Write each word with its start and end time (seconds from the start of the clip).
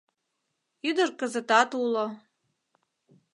Ӱдыр 0.89 1.09
кызытат 1.19 1.69
уло... 1.83 2.05